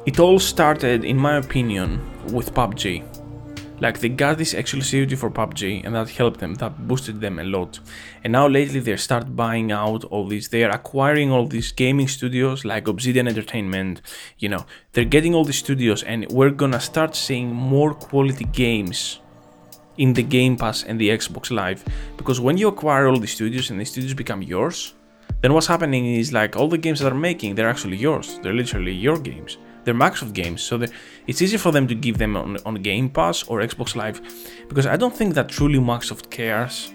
It 0.06 0.20
all 0.20 0.40
started, 0.40 1.06
in 1.06 1.18
my 1.18 1.38
opinion, 1.38 2.02
with 2.34 2.54
PUBG. 2.54 3.15
Like 3.80 4.00
they 4.00 4.10
got 4.10 4.38
this 4.38 4.54
exclusivity 4.54 5.18
for 5.18 5.30
PUBG 5.30 5.84
and 5.86 5.94
that 5.96 6.10
helped 6.10 6.40
them, 6.40 6.56
that 6.56 6.88
boosted 6.88 7.20
them 7.20 7.40
a 7.40 7.44
lot. 7.44 7.80
And 8.24 8.32
now 8.32 8.48
lately 8.48 8.80
they 8.80 8.96
start 8.96 9.36
buying 9.36 9.72
out 9.72 10.06
all 10.06 10.28
these, 10.28 10.48
they 10.48 10.64
are 10.64 10.72
acquiring 10.72 11.30
all 11.32 11.46
these 11.46 11.72
gaming 11.74 12.08
studios 12.08 12.64
like 12.64 12.88
Obsidian 12.88 13.28
Entertainment, 13.28 14.02
you 14.40 14.48
know, 14.48 14.66
they're 14.94 15.04
getting 15.04 15.36
all 15.36 15.44
these 15.44 15.58
studios 15.58 16.04
and 16.04 16.26
we're 16.32 16.52
gonna 16.52 16.80
start 16.80 17.16
seeing 17.16 17.54
more 17.54 17.94
quality 17.94 18.46
games 18.46 19.20
in 19.98 20.14
the 20.14 20.24
Game 20.24 20.56
Pass 20.58 20.84
and 20.84 21.00
the 21.00 21.10
Xbox 21.10 21.52
Live. 21.52 21.84
Because 22.18 22.40
when 22.40 22.58
you 22.58 22.70
acquire 22.70 23.08
all 23.08 23.20
these 23.20 23.34
studios 23.34 23.70
and 23.70 23.80
the 23.80 23.86
studios 23.86 24.14
become 24.14 24.42
yours, 24.42 24.94
then 25.42 25.54
what's 25.54 25.68
happening 25.68 26.06
is 26.06 26.32
like 26.32 26.56
all 26.56 26.70
the 26.70 26.78
games 26.78 27.00
that 27.00 27.12
are 27.12 27.16
making, 27.16 27.56
they're 27.56 27.70
actually 27.70 27.98
yours. 27.98 28.40
They're 28.42 28.54
literally 28.54 28.94
your 28.94 29.20
games 29.20 29.58
They're 29.86 29.94
Microsoft 29.94 30.34
games, 30.34 30.62
so 30.62 30.84
it's 31.28 31.42
easy 31.42 31.58
for 31.58 31.72
them 31.72 31.88
to 31.88 31.96
give 31.96 32.18
them 32.18 32.36
on, 32.36 32.58
on 32.66 32.76
Game 32.76 33.10
Pass 33.10 33.44
or 33.44 33.62
Xbox 33.62 33.96
Live 33.96 34.20
because 34.68 34.88
I 34.88 34.98
don't 34.98 35.16
think 35.16 35.36
that 35.36 35.48
truly 35.48 35.80
Microsoft 35.80 36.30
cares 36.30 36.92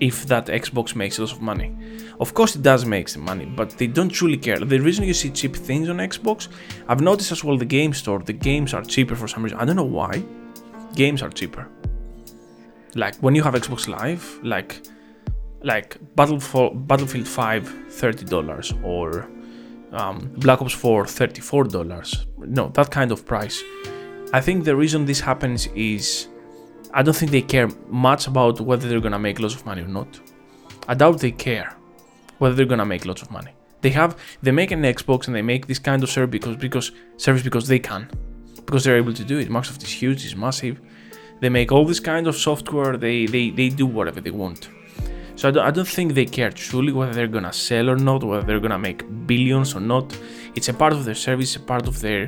if 0.00 0.26
that 0.26 0.46
Xbox 0.46 0.94
makes 0.94 1.18
lots 1.18 1.32
of 1.32 1.40
money. 1.42 1.76
Of 2.18 2.34
course, 2.34 2.56
it 2.56 2.62
does 2.62 2.84
make 2.84 3.08
some 3.08 3.22
money, 3.22 3.44
but 3.44 3.70
they 3.70 3.86
don't 3.86 4.08
truly 4.08 4.36
care. 4.36 4.58
The 4.58 4.78
reason 4.78 5.04
you 5.04 5.14
see 5.14 5.30
cheap 5.30 5.54
things 5.54 5.88
on 5.88 5.98
Xbox, 5.98 6.48
I've 6.88 7.00
noticed 7.00 7.32
as 7.32 7.44
well 7.44 7.56
the 7.56 7.64
game 7.64 7.92
store, 7.92 8.18
the 8.20 8.32
games 8.32 8.74
are 8.74 8.82
cheaper 8.82 9.14
for 9.14 9.28
some 9.28 9.42
reason. 9.42 9.58
I 9.58 9.64
don't 9.64 9.76
know 9.76 9.84
why. 9.84 10.22
Games 10.94 11.22
are 11.22 11.30
cheaper. 11.30 11.68
Like 12.94 13.16
when 13.16 13.34
you 13.34 13.42
have 13.42 13.54
Xbox 13.54 13.86
Live, 13.88 14.40
like 14.42 14.82
like 15.62 15.98
Battlefield 16.16 16.88
Battlefield 16.88 17.28
5 17.28 17.62
$30 17.90 18.84
or 18.84 19.28
um, 19.92 20.30
Black 20.36 20.60
Ops 20.62 20.72
4 20.72 21.04
$34. 21.04 22.26
No, 22.38 22.68
that 22.68 22.90
kind 22.90 23.12
of 23.12 23.26
price. 23.26 23.62
I 24.32 24.40
think 24.40 24.64
the 24.64 24.76
reason 24.76 25.04
this 25.04 25.20
happens 25.20 25.66
is 25.74 26.28
I 26.92 27.02
don't 27.02 27.14
think 27.14 27.30
they 27.30 27.42
care 27.42 27.68
much 27.88 28.26
about 28.26 28.60
whether 28.60 28.88
they're 28.88 29.00
gonna 29.00 29.18
make 29.18 29.40
lots 29.40 29.54
of 29.54 29.66
money 29.66 29.82
or 29.82 29.88
not. 29.88 30.20
I 30.88 30.94
doubt 30.94 31.20
they 31.20 31.32
care 31.32 31.76
whether 32.38 32.54
they're 32.54 32.66
gonna 32.66 32.86
make 32.86 33.04
lots 33.04 33.22
of 33.22 33.30
money. 33.30 33.52
They 33.80 33.90
have 33.90 34.16
they 34.42 34.50
make 34.50 34.70
an 34.70 34.82
Xbox 34.82 35.26
and 35.26 35.34
they 35.34 35.42
make 35.42 35.66
this 35.66 35.78
kind 35.78 36.02
of 36.02 36.10
service 36.10 36.30
because 36.30 36.56
because 36.56 36.92
service 37.16 37.42
because 37.42 37.66
they 37.68 37.78
can. 37.78 38.08
Because 38.56 38.84
they're 38.84 38.96
able 38.96 39.14
to 39.14 39.24
do 39.24 39.38
it. 39.38 39.48
Microsoft 39.48 39.82
is 39.82 39.90
huge, 39.90 40.24
it's 40.24 40.36
massive. 40.36 40.80
They 41.40 41.48
make 41.48 41.72
all 41.72 41.84
this 41.84 42.00
kind 42.00 42.26
of 42.26 42.36
software, 42.36 42.96
they 42.96 43.26
they, 43.26 43.50
they 43.50 43.68
do 43.68 43.86
whatever 43.86 44.20
they 44.20 44.30
want. 44.30 44.68
So 45.40 45.48
I 45.48 45.52
don't, 45.52 45.66
I 45.68 45.70
don't 45.70 45.88
think 45.88 46.12
they 46.12 46.26
care 46.26 46.50
truly 46.50 46.92
whether 46.92 47.14
they're 47.14 47.26
gonna 47.26 47.50
sell 47.50 47.88
or 47.88 47.96
not, 47.96 48.22
whether 48.22 48.42
they're 48.46 48.60
gonna 48.60 48.78
make 48.78 49.00
billions 49.26 49.74
or 49.74 49.80
not. 49.80 50.14
It's 50.54 50.68
a 50.68 50.74
part 50.74 50.92
of 50.92 51.06
their 51.06 51.14
service, 51.14 51.56
a 51.56 51.60
part 51.60 51.88
of 51.88 51.98
their 52.02 52.26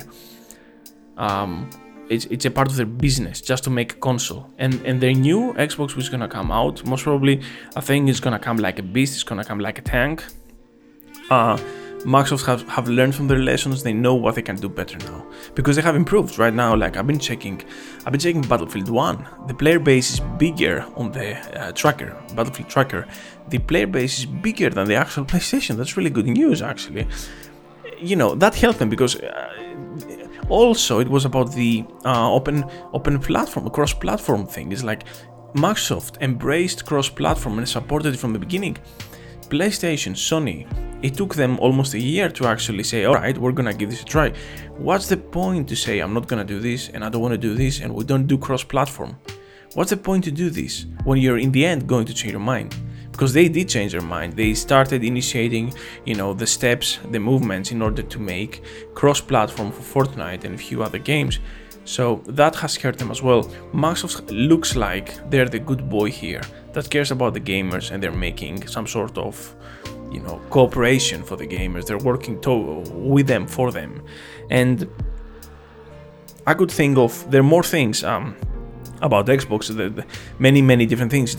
um, 1.15 1.69
it's, 2.09 2.25
it's 2.25 2.45
a 2.45 2.49
part 2.49 2.69
of 2.69 2.75
their 2.75 2.87
business 2.87 3.39
just 3.39 3.65
to 3.65 3.69
make 3.69 3.93
a 3.93 3.97
console. 3.97 4.49
And 4.57 4.81
and 4.83 4.99
their 4.99 5.13
new 5.13 5.53
Xbox 5.53 5.95
is 5.95 6.09
gonna 6.09 6.27
come 6.27 6.51
out, 6.51 6.83
most 6.87 7.03
probably 7.03 7.39
I 7.75 7.81
think 7.81 8.09
it's 8.09 8.19
gonna 8.19 8.39
come 8.39 8.57
like 8.57 8.79
a 8.79 8.83
beast, 8.83 9.13
it's 9.13 9.23
gonna 9.23 9.45
come 9.45 9.59
like 9.59 9.77
a 9.77 9.83
tank. 9.83 10.23
Uh 11.29 11.59
Microsoft 12.05 12.45
have, 12.45 12.67
have 12.67 12.89
learned 12.89 13.15
from 13.15 13.27
their 13.27 13.39
lessons, 13.39 13.81
they 13.83 13.93
know 13.93 14.13
what 14.13 14.35
they 14.35 14.41
can 14.41 14.57
do 14.57 14.67
better 14.67 14.97
now. 14.99 15.25
Because 15.55 15.77
they 15.77 15.81
have 15.81 15.95
improved 15.95 16.37
right 16.37 16.53
now, 16.53 16.75
like 16.75 16.97
I've 16.97 17.07
been 17.07 17.19
checking 17.19 17.63
I've 18.05 18.11
been 18.11 18.19
checking 18.19 18.41
Battlefield 18.41 18.89
1. 18.89 19.27
The 19.47 19.53
player 19.53 19.79
base 19.79 20.13
is 20.13 20.19
bigger 20.37 20.85
on 20.95 21.11
the 21.11 21.37
uh, 21.59 21.71
tracker, 21.71 22.15
Battlefield 22.35 22.69
tracker. 22.69 23.07
The 23.49 23.59
player 23.59 23.87
base 23.87 24.19
is 24.19 24.25
bigger 24.25 24.69
than 24.69 24.87
the 24.87 24.95
actual 24.95 25.25
PlayStation. 25.33 25.77
That's 25.77 25.95
really 25.95 26.09
good 26.09 26.27
news 26.27 26.61
actually. 26.61 27.07
You 27.99 28.17
know, 28.17 28.35
that 28.35 28.53
helped 28.55 28.79
them 28.79 28.89
because 28.89 29.15
uh, 29.15 29.53
also 30.49 30.99
it 30.99 31.07
was 31.07 31.23
about 31.25 31.53
the 31.53 31.85
uh, 32.05 32.31
open 32.31 32.65
open 32.93 33.19
platform 33.19 33.69
cross 33.69 33.93
platform 33.93 34.45
thing 34.45 34.71
it's 34.71 34.83
like 34.83 35.03
microsoft 35.53 36.21
embraced 36.21 36.85
cross 36.85 37.09
platform 37.09 37.57
and 37.57 37.67
supported 37.67 38.13
it 38.13 38.17
from 38.17 38.33
the 38.33 38.39
beginning 38.39 38.77
playstation 39.53 40.13
sony 40.29 40.59
it 41.03 41.13
took 41.13 41.35
them 41.35 41.59
almost 41.59 41.93
a 41.93 41.99
year 41.99 42.27
to 42.37 42.47
actually 42.47 42.83
say 42.91 43.05
all 43.05 43.13
right 43.13 43.37
we're 43.37 43.57
gonna 43.59 43.73
give 43.73 43.89
this 43.91 44.01
a 44.01 44.05
try 44.05 44.27
what's 44.77 45.07
the 45.07 45.17
point 45.17 45.69
to 45.69 45.75
say 45.75 45.99
i'm 45.99 46.13
not 46.13 46.27
gonna 46.27 46.49
do 46.55 46.59
this 46.59 46.89
and 46.89 47.05
i 47.05 47.09
don't 47.09 47.21
want 47.21 47.33
to 47.39 47.43
do 47.49 47.53
this 47.53 47.81
and 47.81 47.93
we 47.93 48.03
don't 48.03 48.25
do 48.25 48.37
cross 48.37 48.63
platform 48.63 49.15
what's 49.75 49.91
the 49.91 49.97
point 50.09 50.23
to 50.23 50.31
do 50.31 50.49
this 50.49 50.87
when 51.03 51.17
you're 51.19 51.37
in 51.37 51.51
the 51.51 51.63
end 51.63 51.87
going 51.87 52.05
to 52.05 52.13
change 52.13 52.31
your 52.31 52.47
mind 52.53 52.75
because 53.13 53.31
they 53.31 53.47
did 53.47 53.69
change 53.69 53.91
their 53.91 54.01
mind. 54.01 54.33
They 54.33 54.55
started 54.55 55.03
initiating, 55.03 55.71
you 56.03 56.15
know, 56.15 56.33
the 56.33 56.47
steps, 56.47 56.97
the 57.11 57.19
movements 57.19 57.71
in 57.71 57.79
order 57.79 58.01
to 58.01 58.19
make 58.19 58.63
cross-platform 58.95 59.71
for 59.71 59.83
Fortnite 60.05 60.45
and 60.45 60.55
a 60.55 60.57
few 60.57 60.81
other 60.81 60.97
games. 60.97 61.39
So 61.85 62.21
that 62.27 62.55
has 62.55 62.75
hurt 62.75 62.97
them 62.97 63.11
as 63.11 63.21
well. 63.21 63.43
Microsoft 63.73 64.29
looks 64.31 64.75
like 64.75 65.29
they're 65.29 65.49
the 65.49 65.59
good 65.59 65.89
boy 65.89 66.09
here 66.09 66.41
that 66.73 66.89
cares 66.89 67.11
about 67.11 67.33
the 67.33 67.41
gamers 67.41 67.91
and 67.91 68.01
they're 68.01 68.11
making 68.11 68.67
some 68.67 68.87
sort 68.87 69.17
of 69.17 69.55
you 70.11 70.19
know 70.21 70.39
cooperation 70.49 71.23
for 71.23 71.35
the 71.35 71.47
gamers 71.47 71.85
they're 71.85 71.97
working 71.97 72.39
to- 72.41 72.83
with 72.93 73.27
them 73.27 73.47
for 73.47 73.71
them 73.71 74.01
and 74.51 74.87
i 76.45 76.53
could 76.53 76.71
think 76.71 76.97
of 76.97 77.29
there 77.31 77.41
are 77.41 77.51
more 77.55 77.63
things 77.63 78.03
um, 78.03 78.35
about 79.01 79.25
Xbox, 79.25 79.67
the, 79.67 79.89
the 79.89 80.05
many 80.39 80.61
many 80.61 80.85
different 80.85 81.11
things, 81.11 81.35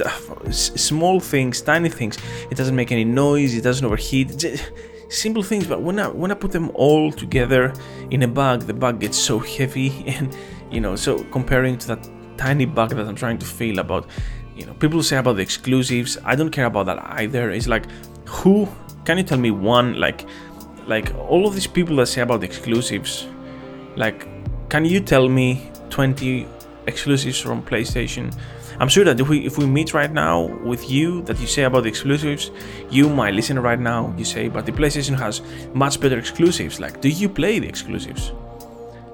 small 0.79 1.19
things, 1.19 1.63
tiny 1.63 1.89
things. 1.89 2.19
It 2.51 2.57
doesn't 2.59 2.77
make 2.77 2.93
any 2.93 3.07
noise, 3.07 3.55
it 3.55 3.63
doesn't 3.63 3.87
overheat. 3.87 4.31
Simple 5.15 5.43
things, 5.43 5.67
but 5.67 5.81
when 5.81 5.99
I 5.99 6.09
when 6.09 6.31
I 6.31 6.35
put 6.35 6.51
them 6.51 6.71
all 6.75 7.13
together 7.13 7.73
in 8.11 8.23
a 8.23 8.29
bag, 8.29 8.61
the 8.61 8.75
bag 8.75 8.99
gets 9.01 9.17
so 9.17 9.39
heavy, 9.39 10.05
and 10.07 10.37
you 10.71 10.81
know, 10.81 10.97
so 10.97 11.23
comparing 11.25 11.79
to 11.79 11.87
that 11.89 12.09
tiny 12.37 12.67
bag 12.67 12.91
that 12.91 13.07
I'm 13.07 13.15
trying 13.15 13.39
to 13.39 13.47
fill 13.47 13.79
about, 13.79 14.07
you 14.57 14.67
know, 14.67 14.75
people 14.75 15.03
say 15.03 15.17
about 15.17 15.37
the 15.37 15.43
exclusives. 15.43 16.19
I 16.25 16.35
don't 16.35 16.51
care 16.51 16.67
about 16.67 16.87
that 16.87 16.99
either. 17.21 17.51
It's 17.51 17.69
like, 17.69 17.85
who 18.27 18.69
can 19.05 19.19
you 19.19 19.25
tell 19.25 19.39
me 19.39 19.51
one 19.51 20.01
like, 20.01 20.27
like 20.87 21.15
all 21.15 21.47
of 21.47 21.55
these 21.55 21.69
people 21.69 21.97
that 21.97 22.07
say 22.07 22.23
about 22.23 22.41
the 22.41 22.47
exclusives, 22.47 23.29
like, 23.97 24.27
can 24.69 24.85
you 24.85 24.99
tell 24.99 25.29
me 25.29 25.71
20 25.91 26.49
exclusives 26.87 27.41
from 27.41 27.63
PlayStation. 27.63 28.35
I'm 28.81 28.89
sure 28.89 29.05
that 29.05 29.21
if 29.21 29.29
we 29.29 29.47
if 29.47 29.59
we 29.59 29.67
meet 29.67 29.95
right 29.95 30.13
now 30.13 30.47
with 30.65 30.91
you 30.91 31.23
that 31.23 31.41
you 31.41 31.47
say 31.47 31.65
about 31.65 31.85
the 31.85 31.89
exclusives, 31.89 32.51
you 32.91 33.09
might 33.09 33.35
listen 33.35 33.59
right 33.59 33.79
now, 33.79 34.15
you 34.17 34.25
say, 34.25 34.49
but 34.49 34.67
the 34.67 34.73
PlayStation 34.73 35.17
has 35.19 35.43
much 35.75 36.01
better 36.01 36.19
exclusives. 36.19 36.81
Like, 36.81 37.01
do 37.01 37.09
you 37.09 37.29
play 37.29 37.59
the 37.59 37.69
exclusives? 37.69 38.33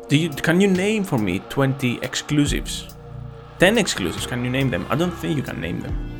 Do 0.08 0.16
you 0.16 0.30
can 0.30 0.60
you 0.60 0.68
name 0.68 1.04
for 1.04 1.18
me 1.18 1.40
20 1.50 1.98
exclusives? 2.02 2.88
10 3.58 3.76
exclusives, 3.76 4.26
can 4.26 4.42
you 4.44 4.50
name 4.50 4.70
them? 4.70 4.86
I 4.88 4.96
don't 4.96 5.10
think 5.10 5.36
you 5.36 5.42
can 5.42 5.60
name 5.60 5.80
them 5.80 6.19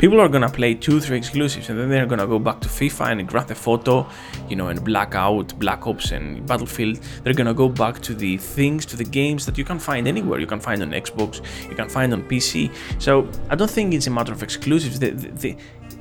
people 0.00 0.18
are 0.18 0.30
gonna 0.30 0.48
play 0.48 0.72
two, 0.72 0.98
three 0.98 1.18
exclusives, 1.18 1.68
and 1.68 1.78
then 1.78 1.90
they're 1.90 2.06
gonna 2.06 2.26
go 2.26 2.38
back 2.38 2.58
to 2.58 2.68
FIFA 2.68 3.12
and 3.12 3.28
Grand 3.28 3.48
Theft 3.48 3.68
Auto, 3.68 4.08
you 4.48 4.56
know, 4.56 4.68
and 4.68 4.82
Blackout, 4.82 5.56
Black 5.58 5.86
Ops, 5.86 6.12
and 6.12 6.46
Battlefield. 6.46 6.98
They're 7.22 7.34
gonna 7.34 7.52
go 7.52 7.68
back 7.68 8.00
to 8.00 8.14
the 8.14 8.38
things, 8.38 8.86
to 8.86 8.96
the 8.96 9.04
games 9.04 9.44
that 9.44 9.58
you 9.58 9.64
can 9.64 9.78
find 9.78 10.08
anywhere. 10.08 10.40
You 10.40 10.46
can 10.46 10.58
find 10.58 10.80
on 10.80 10.92
Xbox, 10.92 11.42
you 11.68 11.76
can 11.76 11.90
find 11.90 12.14
on 12.14 12.22
PC. 12.22 12.72
So 12.98 13.28
I 13.50 13.54
don't 13.56 13.70
think 13.70 13.92
it's 13.92 14.06
a 14.06 14.10
matter 14.10 14.32
of 14.32 14.42
exclusives. 14.42 14.98
The, 14.98 15.10
the, 15.10 15.28
the 15.42 15.56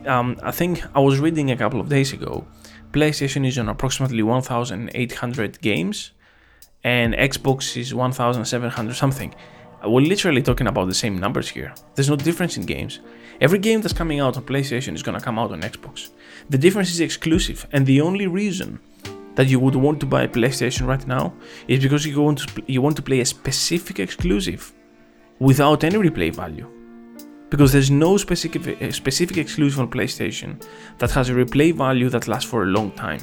um, 0.09 0.37
I 0.43 0.51
think 0.51 0.81
I 0.95 1.01
was 1.01 1.19
reading 1.19 1.51
a 1.51 1.57
couple 1.57 1.81
of 1.81 1.89
days 1.89 2.13
ago. 2.13 2.47
PlayStation 2.93 3.45
is 3.45 3.59
on 3.59 3.67
approximately 3.67 4.23
1,800 4.23 5.59
games, 5.59 6.11
and 6.85 7.13
Xbox 7.15 7.75
is 7.75 7.93
1,700 7.93 8.95
something. 8.95 9.35
We're 9.85 10.01
literally 10.01 10.41
talking 10.41 10.67
about 10.67 10.87
the 10.87 10.93
same 10.93 11.17
numbers 11.17 11.49
here. 11.49 11.73
There's 11.95 12.09
no 12.09 12.17
difference 12.17 12.57
in 12.57 12.65
games. 12.65 12.99
Every 13.39 13.59
game 13.59 13.79
that's 13.79 13.93
coming 13.93 14.19
out 14.19 14.35
on 14.35 14.43
PlayStation 14.43 14.93
is 14.93 15.03
gonna 15.03 15.21
come 15.21 15.39
out 15.39 15.51
on 15.51 15.61
Xbox. 15.61 16.09
The 16.49 16.57
difference 16.57 16.91
is 16.91 16.99
exclusive, 16.99 17.65
and 17.71 17.85
the 17.85 18.01
only 18.01 18.27
reason 18.27 18.79
that 19.35 19.47
you 19.47 19.57
would 19.59 19.75
want 19.75 20.01
to 20.01 20.05
buy 20.05 20.23
a 20.23 20.27
PlayStation 20.27 20.85
right 20.85 21.07
now 21.07 21.33
is 21.69 21.81
because 21.81 22.05
you 22.05 22.21
want 22.21 22.39
to 22.39 22.63
you 22.67 22.81
want 22.81 22.97
to 22.97 23.01
play 23.01 23.21
a 23.21 23.25
specific 23.25 23.99
exclusive 23.99 24.73
without 25.39 25.85
any 25.85 25.95
replay 25.95 26.33
value. 26.33 26.67
Because 27.49 27.71
there's 27.71 27.89
no 27.89 28.17
specific 28.17 28.81
eh, 28.81 28.91
specific 28.91 29.37
exclusive 29.37 29.79
on 29.79 29.89
PlayStation 29.89 30.61
that 30.97 31.11
has 31.11 31.29
a 31.29 31.33
replay 31.33 31.73
value 31.73 32.09
that 32.09 32.27
lasts 32.27 32.49
for 32.49 32.63
a 32.63 32.65
long 32.65 32.91
time. 32.91 33.21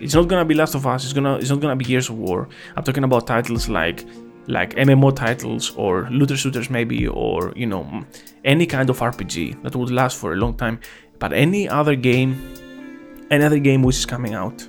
It's 0.00 0.14
not 0.14 0.26
gonna 0.28 0.44
be 0.46 0.54
Last 0.54 0.74
of 0.74 0.86
Us. 0.86 1.04
It's 1.04 1.12
gonna 1.12 1.36
it's 1.36 1.50
not 1.50 1.60
gonna 1.60 1.76
be 1.76 1.84
Gears 1.84 2.08
of 2.08 2.16
War. 2.16 2.48
I'm 2.74 2.82
talking 2.82 3.04
about 3.04 3.26
titles 3.26 3.68
like 3.68 4.06
like 4.46 4.74
MMO 4.74 5.14
titles 5.14 5.72
or 5.76 6.08
looter 6.10 6.36
shooters 6.36 6.70
maybe 6.70 7.06
or 7.06 7.52
you 7.56 7.66
know 7.66 8.04
any 8.44 8.66
kind 8.66 8.90
of 8.90 8.98
RPG 8.98 9.62
that 9.62 9.74
would 9.74 9.90
last 9.90 10.18
for 10.18 10.32
a 10.32 10.36
long 10.36 10.54
time. 10.54 10.80
But 11.18 11.32
any 11.32 11.68
other 11.68 11.96
game 11.96 12.54
any 13.30 13.44
other 13.44 13.58
game 13.58 13.82
which 13.82 13.96
is 13.96 14.06
coming 14.06 14.34
out 14.34 14.66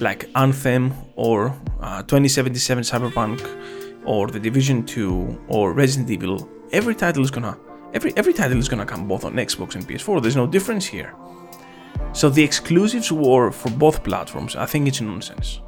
like 0.00 0.28
Anthem 0.34 0.92
or 1.16 1.48
uh, 1.80 2.02
2077 2.02 2.84
Cyberpunk 2.84 3.40
or 4.04 4.28
The 4.28 4.40
Division 4.40 4.84
2 4.84 5.44
or 5.48 5.72
Resident 5.72 6.10
Evil 6.10 6.48
every 6.72 6.94
title 6.94 7.22
is 7.22 7.30
gonna 7.30 7.56
every 7.94 8.12
every 8.16 8.32
title 8.32 8.58
is 8.58 8.68
gonna 8.68 8.86
come 8.86 9.08
both 9.08 9.24
on 9.24 9.34
Xbox 9.34 9.76
and 9.76 9.86
PS4 9.86 10.20
there's 10.22 10.36
no 10.36 10.46
difference 10.46 10.84
here. 10.84 11.14
So 12.12 12.28
the 12.28 12.42
exclusives 12.42 13.10
war 13.10 13.50
for 13.50 13.70
both 13.70 14.04
platforms. 14.04 14.56
I 14.56 14.66
think 14.66 14.86
it's 14.88 15.00
nonsense 15.00 15.60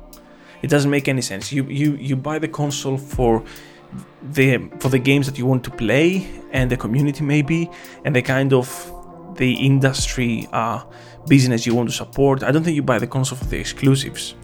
it 0.63 0.69
doesn't 0.69 0.91
make 0.91 1.09
any 1.09 1.23
sense. 1.23 1.53
You 1.53 1.65
you 1.65 1.97
you 1.97 2.17
buy 2.17 2.39
the 2.39 2.49
console 2.49 2.99
for 2.99 3.43
the 4.33 4.59
for 4.81 4.89
the 4.89 4.99
games 4.99 5.27
that 5.27 5.39
you 5.39 5.47
want 5.47 5.65
to 5.65 5.71
play 5.71 6.29
and 6.53 6.71
the 6.71 6.77
community 6.77 7.23
maybe 7.25 7.71
and 8.05 8.15
the 8.15 8.23
kind 8.23 8.53
of 8.53 8.67
the 9.37 9.53
industry 9.53 10.49
uh, 10.53 10.83
business 11.29 11.67
you 11.67 11.75
want 11.75 11.89
to 11.89 11.95
support. 11.95 12.43
I 12.43 12.51
don't 12.51 12.65
think 12.65 12.77
you 12.77 12.83
buy 12.83 12.99
the 12.99 13.07
console 13.07 13.39
for 13.39 13.45
the 13.45 13.59
exclusives. 13.59 14.35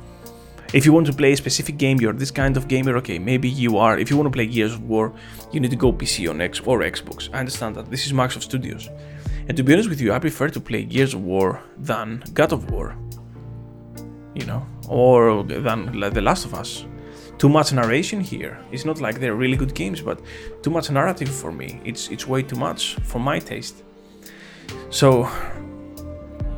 If 0.72 0.86
you 0.86 0.92
want 0.92 1.06
to 1.08 1.12
play 1.12 1.32
a 1.32 1.36
specific 1.36 1.76
game, 1.76 2.00
you're 2.00 2.14
this 2.14 2.30
kind 2.30 2.56
of 2.56 2.66
gamer, 2.66 2.96
okay, 2.96 3.18
maybe 3.18 3.48
you 3.48 3.76
are. 3.76 3.98
If 3.98 4.08
you 4.08 4.16
want 4.16 4.28
to 4.28 4.30
play 4.30 4.46
Gears 4.46 4.72
of 4.72 4.88
War, 4.88 5.12
you 5.52 5.60
need 5.60 5.70
to 5.70 5.76
go 5.76 5.92
PC 5.92 6.30
on 6.30 6.40
X 6.40 6.60
or 6.60 6.80
Xbox. 6.80 7.28
I 7.34 7.40
understand 7.40 7.76
that. 7.76 7.90
This 7.90 8.06
is 8.06 8.12
Microsoft 8.14 8.44
Studios. 8.44 8.88
And 9.48 9.56
to 9.58 9.62
be 9.62 9.74
honest 9.74 9.90
with 9.90 10.00
you, 10.00 10.14
I 10.14 10.18
prefer 10.18 10.48
to 10.48 10.60
play 10.60 10.84
Gears 10.84 11.12
of 11.12 11.22
War 11.22 11.62
than 11.76 12.24
God 12.32 12.52
of 12.52 12.70
War 12.70 12.96
you 14.34 14.46
know, 14.46 14.66
or 14.88 15.42
than 15.44 15.98
The 15.98 16.20
Last 16.20 16.44
of 16.44 16.54
Us. 16.54 16.84
Too 17.38 17.48
much 17.48 17.72
narration 17.72 18.20
here. 18.20 18.58
It's 18.70 18.84
not 18.84 19.00
like 19.00 19.18
they're 19.18 19.34
really 19.34 19.56
good 19.56 19.74
games, 19.74 20.00
but 20.00 20.20
too 20.62 20.70
much 20.70 20.90
narrative 20.90 21.28
for 21.28 21.50
me. 21.50 21.80
It's 21.84 22.08
it's 22.08 22.26
way 22.26 22.42
too 22.42 22.56
much 22.56 22.96
for 23.02 23.18
my 23.18 23.38
taste. 23.40 23.82
So 24.90 25.28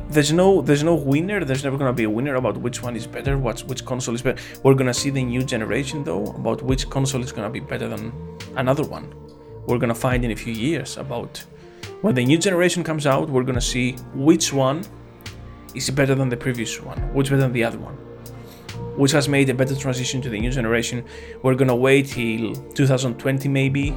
there's 0.09 0.31
no 0.31 0.61
there's 0.61 0.83
no 0.83 0.95
winner. 0.95 1.43
There's 1.43 1.63
never 1.63 1.77
gonna 1.77 1.93
be 1.93 2.03
a 2.03 2.09
winner 2.09 2.35
about 2.35 2.57
which 2.57 2.83
one 2.83 2.95
is 2.95 3.07
better, 3.07 3.37
what's 3.37 3.63
which 3.63 3.83
console 3.85 4.13
is 4.13 4.21
better. 4.21 4.41
We're 4.63 4.75
gonna 4.75 4.93
see 4.93 5.09
the 5.09 5.23
new 5.23 5.43
generation 5.43 6.03
though 6.03 6.25
about 6.25 6.61
which 6.61 6.89
console 6.89 7.23
is 7.23 7.31
gonna 7.31 7.49
be 7.49 7.59
better 7.59 7.87
than 7.87 8.13
another 8.55 8.83
one. 8.83 9.13
We're 9.65 9.79
gonna 9.79 9.95
find 9.95 10.23
in 10.23 10.31
a 10.31 10.35
few 10.35 10.53
years 10.53 10.97
about 10.97 11.43
when 12.01 12.13
the 12.13 12.23
new 12.23 12.37
generation 12.37 12.83
comes 12.83 13.07
out. 13.07 13.29
We're 13.29 13.43
gonna 13.43 13.59
see 13.59 13.93
which 14.13 14.53
one 14.53 14.83
is 15.75 15.89
better 15.89 16.15
than 16.15 16.29
the 16.29 16.37
previous 16.37 16.81
one, 16.81 16.97
which 17.13 17.29
better 17.29 17.41
than 17.41 17.53
the 17.53 17.63
other 17.63 17.77
one 17.77 17.97
which 18.97 19.11
has 19.11 19.27
made 19.27 19.49
a 19.49 19.53
better 19.53 19.75
transition 19.75 20.21
to 20.21 20.29
the 20.29 20.39
new 20.39 20.49
generation. 20.49 21.03
We're 21.43 21.55
gonna 21.55 21.75
wait 21.75 22.07
till 22.07 22.55
2020 22.55 23.49
maybe, 23.49 23.93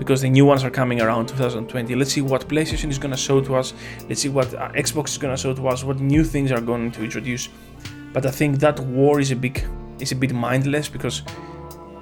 because 0.00 0.22
the 0.22 0.30
new 0.30 0.46
ones 0.46 0.64
are 0.64 0.70
coming 0.70 1.02
around 1.02 1.26
2020. 1.26 1.94
Let's 1.94 2.12
see 2.12 2.22
what 2.22 2.48
PlayStation 2.48 2.88
is 2.88 2.98
gonna 2.98 3.18
show 3.18 3.42
to 3.42 3.54
us. 3.54 3.74
Let's 4.08 4.22
see 4.22 4.30
what 4.30 4.54
uh, 4.54 4.70
Xbox 4.72 5.08
is 5.08 5.18
gonna 5.18 5.36
show 5.36 5.52
to 5.52 5.68
us. 5.68 5.84
What 5.84 6.00
new 6.00 6.24
things 6.24 6.50
are 6.52 6.60
going 6.62 6.90
to 6.92 7.04
introduce. 7.04 7.50
But 8.14 8.24
I 8.24 8.30
think 8.30 8.60
that 8.60 8.80
war 8.80 9.20
is 9.20 9.30
a 9.30 9.36
big 9.36 9.62
is 9.98 10.12
a 10.12 10.16
bit 10.16 10.32
mindless 10.32 10.88
because 10.88 11.22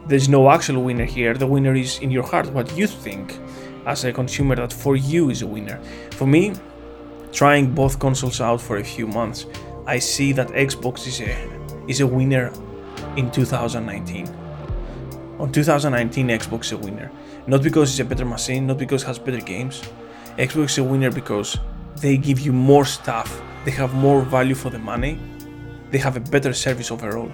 there's 0.07 0.29
no 0.29 0.49
actual 0.49 0.85
winner 0.85 1.05
here. 1.05 1.35
The 1.35 1.49
winner 1.49 1.75
is 1.75 1.99
in 1.99 2.13
your 2.13 2.23
heart. 2.23 2.47
What 2.53 2.73
you 2.79 2.87
think 2.87 3.37
as 3.85 4.05
a 4.05 4.13
consumer 4.13 4.55
that 4.55 4.73
for 4.73 4.95
you 4.95 5.31
is 5.31 5.43
a 5.43 5.47
winner. 5.49 5.81
For 6.13 6.27
me, 6.27 6.53
trying 7.33 7.75
both 7.75 7.99
consoles 7.99 8.41
out 8.41 8.61
for 8.61 8.79
a 8.79 8.85
few 8.85 9.07
months, 9.07 9.47
I 9.87 9.99
see 9.99 10.33
that 10.33 10.49
Xbox 10.49 11.07
is 11.07 11.21
a 11.21 11.37
is 11.87 12.01
a 12.01 12.07
winner 12.07 12.53
in 13.17 13.31
2019. 13.31 14.29
On 15.39 15.51
2019, 15.53 16.29
Xbox 16.29 16.65
is 16.65 16.73
a 16.73 16.77
winner. 16.77 17.11
Not 17.47 17.63
because 17.63 17.91
it's 17.91 18.01
a 18.01 18.05
better 18.05 18.25
machine, 18.25 18.67
not 18.67 18.79
because 18.79 19.03
it 19.03 19.07
has 19.07 19.19
better 19.19 19.41
games. 19.41 19.83
Xbox 20.37 20.71
is 20.71 20.79
a 20.79 20.85
winner 20.85 21.11
because 21.11 21.59
they 22.01 22.17
give 22.17 22.41
you 22.41 22.53
more 22.53 22.85
stuff, 22.85 23.41
they 23.65 23.71
have 23.71 23.95
more 23.95 24.23
value 24.23 24.55
for 24.55 24.71
the 24.71 24.79
money, 24.79 25.19
they 25.91 25.99
have 25.99 26.17
a 26.17 26.21
better 26.21 26.53
service 26.53 26.91
overall. 26.91 27.33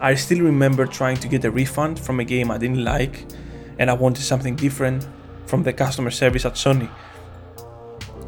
I 0.00 0.14
still 0.14 0.40
remember 0.40 0.86
trying 0.86 1.16
to 1.18 1.28
get 1.28 1.44
a 1.44 1.50
refund 1.50 1.98
from 1.98 2.20
a 2.20 2.24
game 2.24 2.50
I 2.50 2.58
didn't 2.58 2.84
like 2.84 3.24
and 3.78 3.90
I 3.90 3.94
wanted 3.94 4.22
something 4.22 4.56
different 4.56 5.06
from 5.46 5.62
the 5.62 5.72
customer 5.72 6.10
service 6.10 6.44
at 6.44 6.54
Sony. 6.54 6.90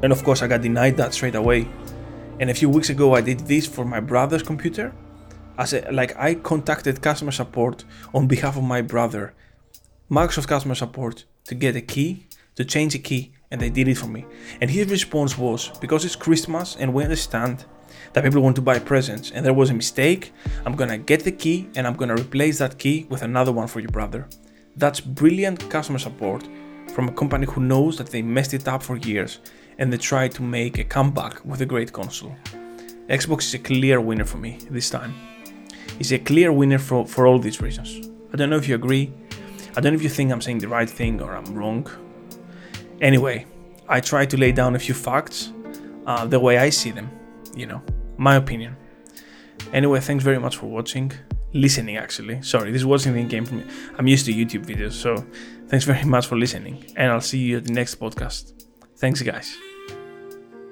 And 0.03 0.13
of 0.13 0.23
course, 0.25 0.43
I 0.43 0.47
got 0.47 0.63
denied 0.63 0.97
that 0.97 1.15
straight 1.15 1.35
away 1.35 1.69
and 2.41 2.51
a 2.51 2.55
few 2.55 2.69
weeks 2.69 2.91
ago, 2.91 3.15
I 3.15 3.21
did 3.21 3.41
this 3.41 3.67
for 3.67 3.85
my 3.85 4.01
brother's 4.01 4.43
computer. 4.43 4.93
As 5.57 5.73
a, 5.73 5.89
like 5.93 6.17
I 6.17 6.35
contacted 6.35 7.01
customer 7.01 7.31
support 7.31 7.85
on 8.13 8.27
behalf 8.27 8.57
of 8.57 8.65
my 8.65 8.83
brother, 8.83 9.35
Microsoft 10.11 10.49
customer 10.49 10.75
support, 10.75 11.25
to 11.45 11.55
get 11.55 11.77
a 11.77 11.81
key, 11.81 12.27
to 12.57 12.65
change 12.65 12.95
a 12.97 12.99
key, 12.99 13.33
and 13.53 13.61
they 13.61 13.71
did 13.71 13.87
it 13.87 13.97
for 13.97 14.09
me. 14.09 14.27
And 14.61 14.69
his 14.69 14.91
response 14.91 15.39
was, 15.39 15.71
because 15.81 16.05
it's 16.05 16.17
Christmas 16.17 16.77
and 16.77 16.93
we 16.93 17.05
understand 17.05 17.67
that 18.15 18.25
people 18.25 18.43
want 18.43 18.57
to 18.57 18.63
buy 18.63 18.81
presents 18.81 19.31
and 19.31 19.47
there 19.47 19.55
was 19.55 19.71
a 19.71 19.75
mistake, 19.75 20.33
I'm 20.65 20.75
gonna 20.75 20.99
get 20.99 21.23
the 21.23 21.33
key 21.33 21.69
and 21.77 21.87
I'm 21.87 21.95
gonna 21.95 22.17
replace 22.17 22.59
that 22.59 22.79
key 22.79 23.07
with 23.09 23.23
another 23.23 23.53
one 23.53 23.69
for 23.69 23.79
your 23.79 23.91
brother. 23.91 24.27
That's 24.77 25.01
brilliant 25.01 25.71
customer 25.71 26.01
support 26.01 26.49
from 26.93 27.09
a 27.09 27.13
company 27.13 27.47
who 27.47 27.61
knows 27.61 27.97
that 27.99 28.11
they 28.11 28.23
messed 28.23 28.55
it 28.55 28.69
up 28.69 28.83
for 28.83 28.97
years 28.97 29.41
and 29.79 29.93
they 29.93 29.97
try 29.97 30.29
to 30.29 30.43
make 30.43 30.79
a 30.79 30.85
comeback 30.85 31.45
with 31.45 31.61
a 31.61 31.67
great 31.67 31.93
console. 31.93 32.35
Xbox 33.09 33.43
is 33.43 33.55
a 33.55 33.59
clear 33.59 34.01
winner 34.01 34.25
for 34.25 34.39
me 34.39 34.59
this 34.71 34.91
time. 34.91 35.15
It's 35.99 36.13
a 36.13 36.19
clear 36.19 36.53
winner 36.53 36.79
for, 36.79 37.07
for 37.07 37.27
all 37.27 37.39
these 37.39 37.61
reasons. 37.61 38.09
I 38.33 38.37
don't 38.37 38.51
know 38.51 38.57
if 38.57 38.69
you 38.69 38.75
agree. 38.75 39.13
I 39.77 39.81
don't 39.81 39.93
know 39.93 39.97
if 39.97 40.03
you 40.03 40.09
think 40.09 40.33
I'm 40.33 40.41
saying 40.41 40.59
the 40.59 40.69
right 40.69 40.89
thing 40.89 41.21
or 41.21 41.35
I'm 41.35 41.55
wrong. 41.55 41.89
Anyway, 43.01 43.47
I 43.89 44.01
try 44.01 44.25
to 44.27 44.37
lay 44.37 44.53
down 44.53 44.77
a 44.77 44.79
few 44.79 44.95
facts 44.95 45.53
uh, 46.07 46.27
the 46.27 46.41
way 46.41 46.59
I 46.59 46.71
see 46.71 46.91
them, 46.91 47.11
you 47.55 47.67
know, 47.67 47.83
my 48.17 48.37
opinion. 48.37 48.77
Anyway, 49.73 50.01
thanks 50.01 50.25
very 50.25 50.39
much 50.39 50.57
for 50.57 50.67
watching. 50.67 51.13
Listening, 51.53 51.97
actually. 51.97 52.43
Sorry, 52.43 52.73
this 52.73 52.85
wasn't 52.85 53.17
in 53.17 53.29
game 53.29 53.45
for 53.45 53.55
me. 53.55 53.65
I'm 53.99 54.07
used 54.07 54.27
to 54.27 54.33
YouTube 54.33 54.67
videos, 54.67 54.93
so 54.93 55.25
thanks 55.69 55.85
very 55.85 56.05
much 56.05 56.27
for 56.27 56.37
listening. 56.37 56.85
And 56.97 57.13
I'll 57.13 57.21
see 57.21 57.39
you 57.39 57.59
at 57.59 57.65
the 57.65 57.73
next 57.73 57.97
podcast. 58.01 58.53
Thanks, 58.97 59.23
guys. 59.23 59.57